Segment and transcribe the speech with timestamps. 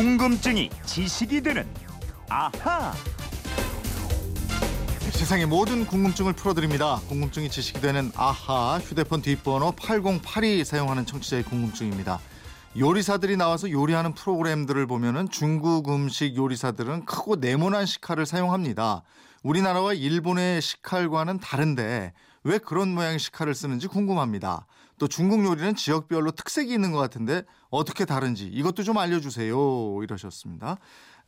[0.00, 1.68] 궁금증이 지식이 되는
[2.30, 2.94] 아하.
[5.10, 7.02] 세상의 모든 궁금증을 풀어드립니다.
[7.06, 12.18] 궁금증이 지식이 되는 아하 휴대폰 뒷번호 8082 사용하는 청취자의 궁금증입니다.
[12.78, 19.02] 요리사들이 나와서 요리하는 프로그램들을 보면은 중국 음식 요리사들은 크고 네모난 식칼을 사용합니다.
[19.42, 24.66] 우리나라와 일본의 식칼과는 다른데 왜 그런 모양의 식칼을 쓰는지 궁금합니다.
[25.00, 30.02] 또 중국 요리는 지역별로 특색이 있는 것 같은데 어떻게 다른지 이것도 좀 알려주세요.
[30.02, 30.76] 이러셨습니다.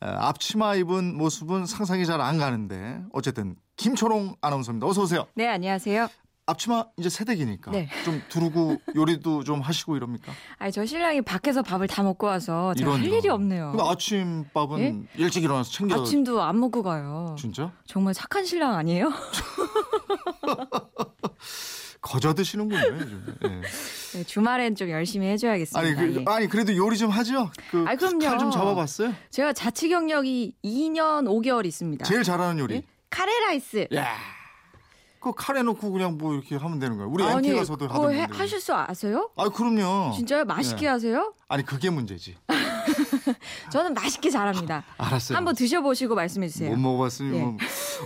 [0.03, 4.85] 에, 앞치마 입은 모습은 상상이 잘 안 가는데 어쨌든 김초롱 아나운서입니다.
[4.85, 5.25] 어서 오세요.
[5.33, 6.07] 네, 안녕하세요.
[6.45, 7.89] 앞치마 이제 새댁이니까 네.
[8.05, 10.31] 좀 두르고 요리도 좀 하시고 이럽니까?
[10.59, 13.27] 아니, 저 신랑이 밖에서 밥을 다 먹고 와서 제가 할 이런, 일이.
[13.29, 13.71] 없네요.
[13.71, 17.35] 근데 아침밥은 일찍 일어나서 챙겨 아침도 안 먹고 가요.
[17.39, 19.09] 진짜 정말 착한 신랑 아니에요?
[22.13, 22.79] 거저 드시는군요.
[22.79, 23.35] 요즘.
[23.43, 24.17] 예.
[24.19, 25.79] 네, 주말엔 좀 열심히 해줘야겠습니다.
[25.79, 26.25] 아니 그, 예.
[26.27, 27.49] 아니 그래도 요리 좀 하죠.
[27.71, 28.19] 그 아이, 그럼요.
[28.19, 29.15] 칼좀 잡아봤어요.
[29.31, 32.05] 제가 자취 경력이 2년 5개월 있습니다.
[32.05, 32.75] 제일 잘하는 요리.
[32.75, 32.83] 예?
[33.09, 33.87] 카레라이스.
[33.95, 34.15] 야.
[35.23, 37.07] 그 칼에 넣고 그냥 뭐 이렇게 하면 되는 거야.
[37.09, 38.39] 우리 아니, MT 가서도 하던 해, 분들.
[38.41, 39.29] 하실 줄 아세요?
[39.37, 40.11] 아 그럼요.
[40.13, 40.43] 진짜요?
[40.43, 40.89] 맛있게 예.
[40.89, 41.33] 하세요?
[41.47, 42.35] 아니 그게 문제지.
[43.71, 44.83] 저는 맛있게 잘합니다.
[44.97, 45.37] 알았어요.
[45.37, 46.69] 한번 드셔보시고 말씀해 주세요.
[46.71, 47.41] 못 먹어봤으니 예.
[47.41, 47.57] 뭐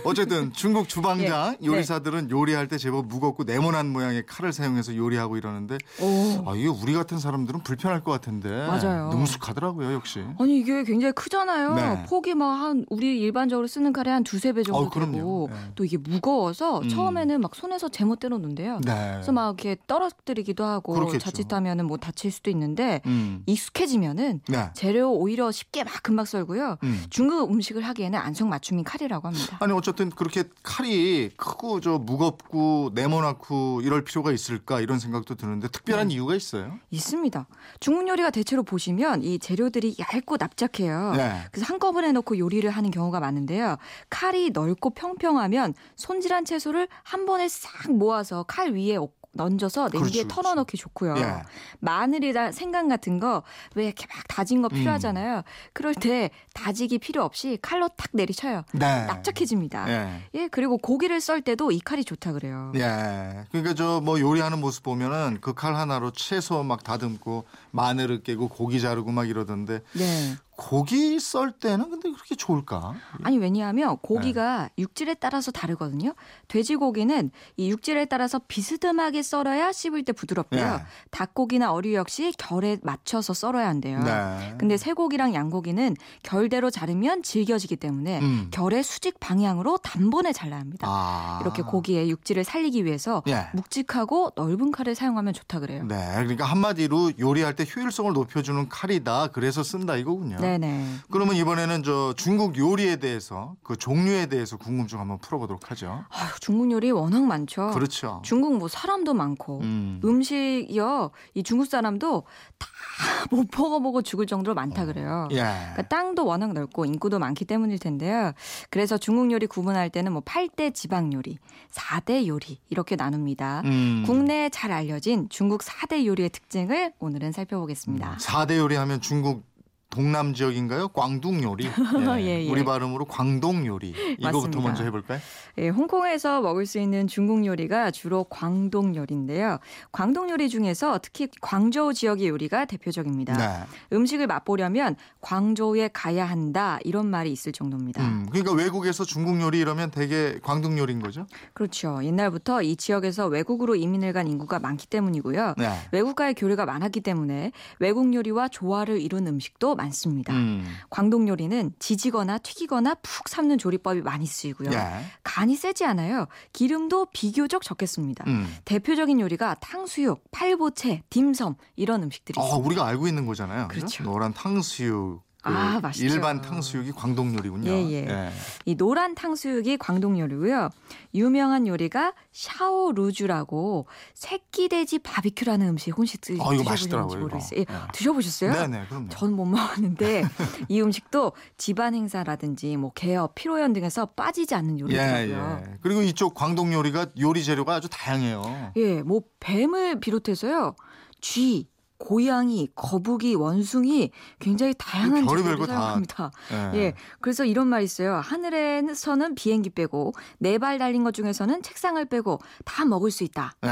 [0.04, 1.66] 어쨌든 중국 주방장 예.
[1.66, 6.48] 요리사들은 요리할 때 제법 무겁고 네모난 모양의 칼을 사용해서 요리하고 이러는데 오.
[6.48, 9.08] 아 이게 우리 같은 사람들은 불편할 것 같은데 맞아요.
[9.12, 10.22] 능숙하더라고요 역시.
[10.38, 11.74] 아니 이게 굉장히 크잖아요.
[11.74, 12.04] 네.
[12.08, 14.90] 폭이 막한 우리 일반적으로 쓰는 칼의 한 두세 배 정도 어.
[14.90, 15.56] 되고 네.
[15.74, 16.88] 또 이게 무거워서 음.
[16.88, 18.80] 처음 에는 막 손에서 제멋대로 놓는데요.
[18.84, 19.12] 네.
[19.14, 21.18] 그래서 막 이렇게 떨어뜨리기도 하고 그렇겠죠.
[21.18, 23.42] 자칫하면은 뭐 다칠 수도 있는데 음.
[23.46, 24.70] 익숙해지면은 네.
[24.74, 26.78] 재료 오히려 쉽게 막 금방 썰고요.
[26.82, 27.04] 음.
[27.10, 29.56] 중국 음식을 하기에는 안성맞춤인 칼이라고 합니다.
[29.60, 36.08] 아니 어쨌든 그렇게 칼이 크고 저 무겁고 네모나고 이럴 필요가 있을까 이런 생각도 드는데 특별한
[36.08, 36.14] 네.
[36.14, 36.78] 이유가 있어요?
[36.90, 37.46] 있습니다.
[37.80, 41.12] 중국 요리가 대체로 보시면 이 재료들이 얇고 납작해요.
[41.16, 41.42] 네.
[41.50, 43.76] 그래서 한꺼번에 넣고 요리를 하는 경우가 많은데요.
[44.10, 50.28] 칼이 넓고 평평하면 손질한 채소를 한 번에 싹 모아서 칼 위에 얹- 얹어서 냄비에 그렇지,
[50.28, 51.14] 털어넣기 좋고요.
[51.18, 51.42] 예.
[51.80, 53.42] 마늘이나 생강 같은 거
[53.74, 54.74] 왜 이렇게 막 다진 거 음.
[54.74, 55.42] 필요하잖아요.
[55.74, 58.62] 그럴 때 다지기 필요 없이 칼로 탁 내리쳐요.
[58.72, 59.04] 네.
[59.06, 59.88] 납작해집니다.
[59.90, 60.22] 예.
[60.34, 62.72] 예, 그리고 고기를 썰 때도 이 칼이 좋다 그래요.
[62.76, 63.44] 예.
[63.52, 68.80] 그러니까 저 뭐 요리하는 모습 보면은 그 칼 하나로 채소 막 다듬고 마늘을 깨고 고기
[68.80, 70.34] 자르고 막 이러던데 네.
[70.58, 72.94] 고기 썰 때는 근데 그렇게 좋을까?
[73.22, 74.82] 아니 왜냐하면 고기가 네.
[74.82, 76.14] 육질에 따라서 다르거든요.
[76.48, 80.60] 돼지고기는 이 육질에 따라서 비스듬하게 썰어야 씹을 때 부드럽고요.
[80.60, 80.82] 네.
[81.12, 84.00] 닭고기나 어류 역시 결에 맞춰서 썰어야 한대요.
[84.02, 84.56] 네.
[84.58, 88.48] 근데 쇠고기랑 양고기는 결대로 자르면 질겨지기 때문에 음.
[88.50, 90.88] 결의 수직 방향으로 단번에 잘라야 합니다.
[90.90, 91.38] 아.
[91.40, 93.46] 이렇게 고기의 육질을 살리기 위해서 예.
[93.54, 95.84] 묵직하고 넓은 칼을 사용하면 좋다 그래요.
[95.84, 96.14] 네.
[96.16, 99.28] 그러니까 한마디로 요리할 때 효율성을 높여주는 칼이다.
[99.28, 100.47] 그래서 쓴다 이거군요.
[100.48, 100.84] 네네.
[101.10, 106.04] 그러면 이번에는 저 중국 요리에 대해서 그 종류에 대해서 궁금증 한번 풀어보도록 하죠.
[106.08, 107.70] 아유, 중국 요리 워낙 많죠.
[107.72, 108.22] 그렇죠.
[108.24, 110.00] 중국 뭐 사람도 많고 음.
[110.04, 111.10] 음식이요.
[111.34, 112.24] 이 중국 사람도
[112.58, 112.68] 다
[113.30, 115.28] 못 먹어 보고 죽을 정도로 많다 그래요.
[115.32, 115.36] 예.
[115.36, 118.32] 그러니까 땅도 워낙 넓고 인구도 많기 때문일 텐데요.
[118.70, 121.38] 그래서 중국 요리 구분할 때는 뭐 8대 지방 요리,
[121.70, 123.62] 4대 요리 이렇게 나눕니다.
[123.64, 124.02] 음.
[124.06, 128.16] 국내에 잘 알려진 중국 4대 요리의 특징을 오늘은 살펴보겠습니다.
[128.18, 129.44] 4대 요리 하면 중국
[129.90, 130.88] 동남 지역인가요?
[130.88, 131.64] 광둥 요리.
[132.20, 132.50] 예, 예.
[132.50, 133.94] 우리 발음으로 광동 요리.
[134.18, 134.60] 이거부터 맞습니다.
[134.60, 135.18] 먼저 해볼까요?
[135.56, 139.58] 예, 홍콩에서 먹을 수 있는 중국 요리가 주로 광동 요리인데요.
[139.90, 143.36] 광동 요리 중에서 특히 광저우 지역의 요리가 대표적입니다.
[143.36, 143.96] 네.
[143.96, 148.02] 음식을 맛보려면 광저우에 가야 한다 이런 말이 있을 정도입니다.
[148.04, 151.26] 음, 그러니까 외국에서 중국 요리 이러면 되게 광둥 요리인 거죠?
[151.54, 152.00] 그렇죠.
[152.04, 155.54] 옛날부터 이 지역에서 외국으로 이민을 간 인구가 많기 때문이고요.
[155.56, 155.70] 네.
[155.92, 160.34] 외국과의 교류가 많았기 때문에 외국 요리와 조화를 이룬 음식도 많습니다.
[160.34, 160.66] 음.
[160.90, 164.70] 광동 요리는 지지거나 튀기거나 푹 삶는 조리법이 많이 쓰이고요.
[164.72, 165.04] 예.
[165.24, 166.26] 간이 세지 않아요.
[166.52, 168.24] 기름도 비교적 적겠습니다.
[168.26, 168.54] 음.
[168.66, 172.66] 대표적인 요리가 탕수육, 팔보채, dim섬 이런 음식들이 어, 있습니다.
[172.66, 173.68] 우리가 알고 있는 거잖아요.
[173.68, 174.04] 그렇죠.
[174.04, 175.27] 노란 탕수육.
[175.42, 176.04] 그 아, 맛있죠.
[176.12, 177.70] 일반 탕수육이 광동 요리군요.
[177.70, 178.30] 예, 예.
[178.64, 180.68] 이 노란 탕수육이 광동 요리고요.
[181.14, 187.60] 유명한 요리가 샤오 루주라고 새끼 돼지 바비큐라는 음식 혹시 드, 아, 이거 맛있더라고요, 모르겠어요.
[187.60, 187.72] 이거.
[187.72, 187.82] 예, 네.
[187.92, 188.52] 드셔보셨어요?
[188.52, 189.08] 네네, 그럼요.
[189.10, 190.24] 전못 먹었는데
[190.68, 195.62] 이 음식도 집안 행사라든지 뭐 개업, 피로연 등에서 빠지지 않는 예, 요리더라고요.
[195.66, 195.78] 예.
[195.82, 198.72] 그리고 이쪽 광동 요리가 요리 재료가 아주 다양해요.
[198.76, 200.74] 예, 뭐 뱀을 비롯해서요.
[201.20, 201.68] 쥐,
[201.98, 205.74] 고양이, 거북이, 원숭이 굉장히 다양한 재료를 거 다.
[205.74, 206.30] 사용합니다.
[206.52, 206.78] 예.
[206.78, 208.16] 예, 그래서 이런 말이 있어요.
[208.16, 213.52] 하늘에서는 비행기 빼고 네 발 달린 것 중에서는 책상을 빼고 다 먹을 수 있다.
[213.64, 213.68] 예.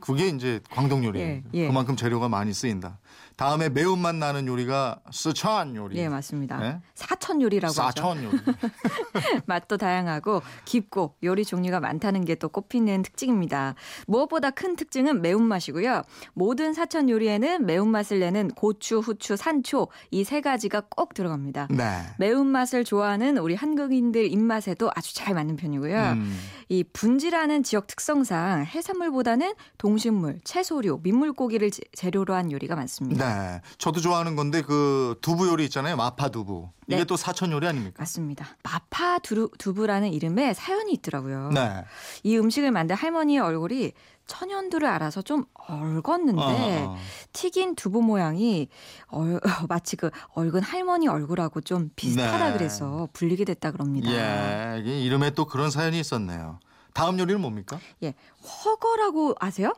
[0.00, 1.20] 그게 이제 광동 요리.
[1.20, 1.66] 예, 예.
[1.66, 2.98] 그만큼 재료가 많이 쓰인다.
[3.36, 5.96] 다음에 매운맛 나는 요리가 스촨 요리.
[5.98, 6.64] 예, 맞습니다.
[6.64, 6.80] 예?
[6.94, 7.82] 사천 요리라고 하죠.
[7.82, 8.38] 사천 요리.
[9.46, 13.74] 맛도 다양하고 깊고 요리 종류가 많다는 게 또 꼽히는 특징입니다.
[14.06, 16.02] 무엇보다 큰 특징은 매운맛이고요.
[16.34, 21.68] 모든 사천 요리에 는 매운맛을 내는 고추, 후추, 산초 이 세 가지가 꼭 들어갑니다.
[21.70, 22.02] 네.
[22.18, 25.96] 매운맛을 좋아하는 우리 한국인들 입맛에도 아주 잘 맞는 편이고요.
[26.12, 26.38] 음.
[26.68, 33.52] 이 분지라는 지역 특성상 해산물보다는 동식물, 채소류, 민물고기를 재- 재료로 한 요리가 많습니다.
[33.52, 33.60] 네.
[33.78, 35.96] 저도 좋아하는 건데 그 두부 요리 있잖아요.
[35.96, 36.70] 마파 두부.
[36.88, 37.04] 이게 네.
[37.04, 37.96] 또 사천 요리 아닙니까?
[37.98, 38.46] 맞습니다.
[38.62, 41.50] 마파 두루, 두부라는 이름에 사연이 있더라고요.
[41.52, 41.84] 네.
[42.22, 43.92] 이 음식을 만든 할머니의 얼굴이
[44.26, 46.96] 천연두를 알아서 좀 얼었는데 어, 어.
[47.32, 48.68] 튀긴 두부 모양이
[49.08, 52.52] 얼, 마치 그 얼근 할머니 얼굴하고 좀 비슷하다 네.
[52.52, 54.10] 그래서 불리게 됐다 그럽니다.
[54.10, 54.82] 예.
[54.84, 56.58] 이름에 또 그런 사연이 있었네요.
[56.92, 57.78] 다음 요리는 뭡니까?
[58.02, 58.14] 예,
[58.64, 59.72] 허거라고 아세요?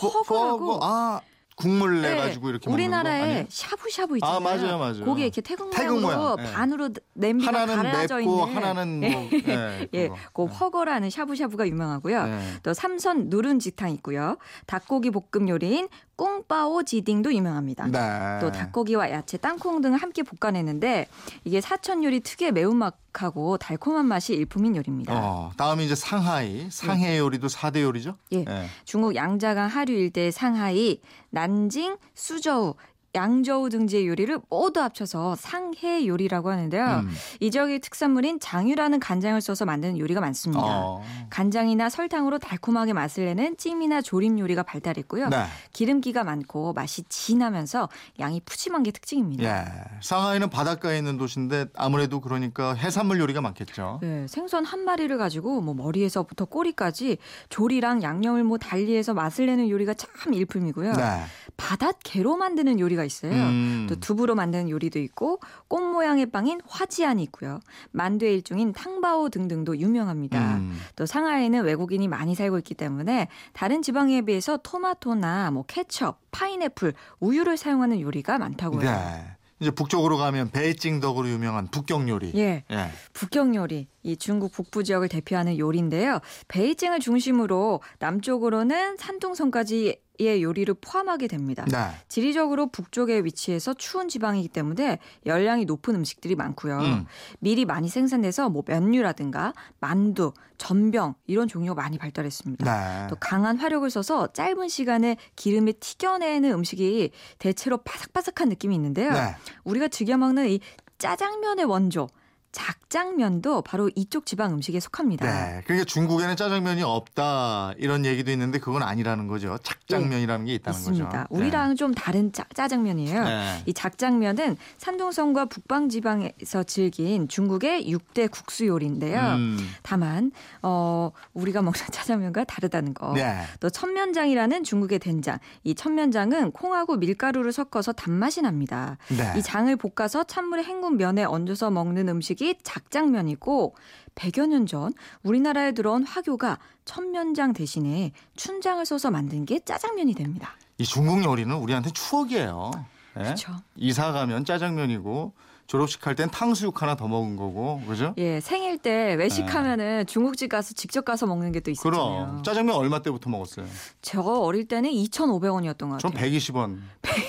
[0.00, 0.74] 허 거라고.
[0.74, 0.78] 허거.
[0.82, 1.20] 아,
[1.58, 3.46] 국물 내 네, 가지고 이렇게 우리나라에?
[3.48, 4.40] 샤브샤브 아, 있잖아요.
[4.40, 5.04] 맞아요, 맞아요.
[5.04, 6.52] 고기 이렇게 태국, 태국 모양으로 모양, 예.
[6.52, 10.18] 반으로 냄비가 하나는 갈라져 맵고 있는 하나는 뭐 예, 예, 그거.
[10.32, 12.26] 그 허거라는 샤브샤브가 유명하고요.
[12.26, 12.40] 네.
[12.62, 14.36] 또 삼선 누른지탕 있고요.
[14.66, 17.86] 닭고기 볶음 요리인 꿍빠오 지딩도 유명합니다.
[17.88, 18.38] 네.
[18.40, 21.06] 또 닭고기와 야채, 땅콩 등을 함께 볶아내는데
[21.44, 25.12] 이게 사천 요리 특유의 매운맛 하고 달콤한 맛이 일품인 요리입니다.
[25.14, 26.68] 어, 다음에 이제 상하이.
[26.70, 28.16] 상해 요리도 사대 요리죠?
[28.32, 28.44] 예.
[28.84, 31.00] 중국 양자강 하류 일대 상하이,
[31.30, 32.74] 난징, 수저우,
[33.14, 36.84] 양저우 등지의 요리를 모두 합쳐서 상해 요리라고 하는데요.
[37.04, 37.10] 음.
[37.40, 40.62] 이 지역의 특산물인 장유라는 간장을 써서 만드는 요리가 많습니다.
[40.62, 41.02] 어.
[41.30, 45.28] 간장이나 설탕으로 달콤하게 맛을 내는 찜이나 조림 요리가 발달했고요.
[45.28, 45.44] 네.
[45.72, 47.88] 기름기가 많고 맛이 진하면서
[48.20, 49.44] 양이 푸짐한 게 특징입니다.
[49.44, 49.64] 예.
[50.02, 54.00] 상하이는 바닷가에 있는 도시인데 아무래도 그러니까 해산물 요리가 많겠죠.
[54.02, 57.18] 네, 생선 한 마리를 가지고 뭐 머리에서부터 꼬리까지
[57.48, 60.92] 조리랑 양념을 뭐 달리해서 맛을 내는 요리가 참 일품이고요.
[60.92, 61.22] 네.
[61.56, 63.32] 바닷개로 만드는 요리가 있어요.
[63.32, 63.86] 음.
[63.88, 67.60] 또 두부로 만드는 요리도 있고 꽃 모양의 빵인 화지안이 있고요.
[67.92, 70.56] 만두의 일종인 탕바오 등등도 유명합니다.
[70.56, 70.78] 음.
[70.96, 77.56] 또 상하이는 외국인이 많이 살고 있기 때문에 다른 지방에 비해서 토마토나 뭐 케첩, 파인애플, 우유를
[77.56, 78.82] 사용하는 요리가 많다고요.
[78.82, 79.38] 네.
[79.60, 82.32] 이제 북쪽으로 가면 베이징 덕으로 유명한 북경 요리.
[82.36, 82.64] 예.
[82.70, 82.90] 예.
[83.12, 86.20] 북경 요리, 이 중국 북부 지역을 대표하는 요리인데요.
[86.46, 91.64] 베이징을 중심으로 남쪽으로는 산둥성까지 의 요리를 포함하게 됩니다.
[91.70, 91.90] 네.
[92.08, 96.78] 지리적으로 북쪽에 위치해서 추운 지방이기 때문에 열량이 높은 음식들이 많고요.
[96.78, 97.06] 음.
[97.38, 102.64] 밀이 많이 생산돼서 뭐 면류라든가 만두, 전병 이런 종류가 많이 발달했습니다.
[102.64, 103.06] 네.
[103.08, 109.12] 또 강한 화력을 써서 짧은 시간에 기름에 튀겨내는 음식이 대체로 바삭바삭한 느낌이 있는데요.
[109.12, 109.36] 네.
[109.62, 110.60] 우리가 즐겨 먹는 이
[110.98, 112.08] 짜장면의 원조
[112.52, 115.26] 작장면도 바로 이쪽 지방 음식에 속합니다.
[115.26, 115.60] 네.
[115.64, 119.58] 그러니까 중국에는 짜장면이 없다 이런 얘기도 있는데 그건 아니라는 거죠.
[119.62, 121.08] 작장면이라는 게 있다는 있습니다.
[121.08, 121.26] 거죠.
[121.30, 123.24] 우리랑 좀 다른 짜, 짜장면이에요.
[123.24, 123.62] 네.
[123.66, 129.20] 이 작장면은 산둥성과 북방 지방에서 즐긴 중국의 6대 국수 요리인데요.
[129.20, 129.58] 음.
[129.82, 133.12] 다만 어 우리가 먹는 짜장면과 다르다는 거.
[133.12, 133.42] 네.
[133.60, 135.38] 또 천면장이라는 중국의 된장.
[135.64, 138.96] 이 천면장은 콩하고 밀가루를 섞어서 단맛이 납니다.
[139.08, 139.34] 네.
[139.36, 143.74] 이 장을 볶아서 찬물에 헹군 면에 얹어서 먹는 음식 이 작장면이고
[144.14, 144.92] 100여 년 전
[145.22, 150.56] 우리나라에 들어온 화교가 천면장 대신에 춘장을 써서 만든 게 짜장면이 됩니다.
[150.78, 152.70] 이 중국 요리는 우리한테 추억이에요.
[153.18, 153.22] 예?
[153.22, 153.52] 그렇죠.
[153.76, 155.32] 이사 가면 짜장면이고
[155.66, 158.14] 졸업식 할 땐 탕수육 하나 더 먹은 거고 그죠?
[158.16, 162.00] 예, 생일 때 외식하면은 중국집 가서 직접 가서 먹는 게 또 있었잖아요.
[162.20, 162.26] 네.
[162.26, 163.66] 그럼 짜장면 얼마 때부터 먹었어요?
[164.00, 166.30] 저 어릴 때는 2,500원이었던 것전 같아요.
[166.30, 166.78] 120원.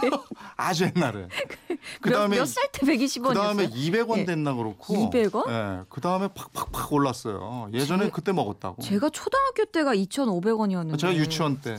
[0.56, 1.28] 아주 옛날에.
[2.00, 3.22] 그다음에 몇 살 때 120원이었어요?
[3.28, 4.24] 그다음에 200원 예.
[4.24, 4.94] 됐나 그렇고.
[5.10, 5.48] 200원?
[5.50, 5.84] 예.
[5.88, 7.68] 그다음에 팍팍팍 올랐어요.
[7.72, 8.82] 예전에 제- 그때 먹었다고.
[8.82, 10.98] 제가 초등학교 때가 2,500원이었는데.
[10.98, 11.78] 제가 유치원 때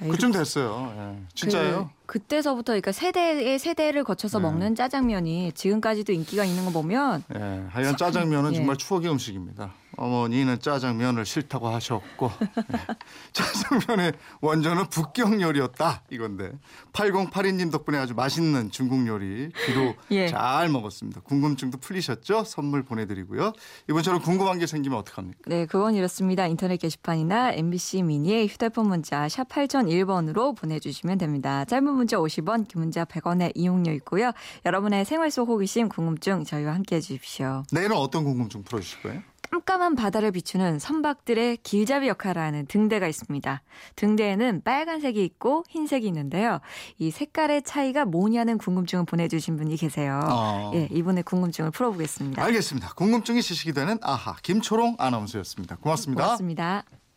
[0.00, 0.92] 그쯤 됐어요.
[0.96, 1.22] 예.
[1.34, 1.90] 진짜예요?
[2.06, 4.42] 그, 때서부터 그러니까 세대의 세대를 거쳐서 네.
[4.44, 8.56] 먹는 짜장면이 지금까지도 인기가 있는 거 보면 예, 하여간 짜장면은 예.
[8.56, 9.72] 정말 추억의 음식입니다.
[9.98, 12.96] 어머니는 짜장면을 싫다고 하셨고 예.
[13.32, 16.52] 짜장면의 원조는 북경 요리였다 이건데
[16.92, 20.28] 8082님 덕분에 아주 맛있는 중국 요리 귀로 예.
[20.28, 21.20] 잘 먹었습니다.
[21.22, 22.44] 궁금증도 풀리셨죠?
[22.44, 23.52] 선물 보내드리고요.
[23.90, 25.40] 이번처럼 궁금한 게 생기면 어떡합니까?
[25.46, 26.46] 네, 그건 이렇습니다.
[26.46, 31.64] 인터넷 게시판이나 MBC 미니의 휴대폰 문자 샵 8001번으로 보내주시면 됩니다.
[31.64, 34.32] 짧은 문자 50원, 긴 문자 100원의 이용료 있고요.
[34.64, 37.62] 여러분의 생활 속 호기심, 궁금증 저희와 함께해 주십시오.
[37.72, 39.22] 내일은 어떤 궁금증 풀어주실 거예요?
[39.50, 43.62] 깜깜한 바다를 비추는 선박들의 길잡이 역할을 하는 등대가 있습니다.
[43.96, 46.60] 등대에는 빨간색이 있고 흰색이 있는데요.
[46.98, 50.20] 이 색깔의 차이가 뭐냐는 궁금증을 보내주신 분이 계세요.
[50.30, 50.72] 어.
[50.74, 52.42] 예, 이분의 궁금증을 풀어보겠습니다.
[52.42, 52.94] 알겠습니다.
[52.94, 55.76] 궁금증이 지식이 되는 아하 김초롱 아나운서였습니다.
[55.76, 56.24] 고맙습니다.
[56.24, 56.97] 고맙습니다.